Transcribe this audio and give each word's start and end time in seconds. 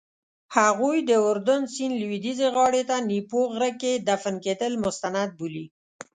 هغوی 0.57 0.97
د 1.09 1.11
اردن 1.29 1.61
سیند 1.73 1.93
لویدیځې 2.01 2.47
غاړې 2.55 2.83
ته 2.89 2.95
نیپو 3.09 3.41
غره 3.53 3.71
کې 3.81 3.91
دفن 4.09 4.35
کېدل 4.45 4.73
مستند 4.83 5.29
بولي. 5.39 5.65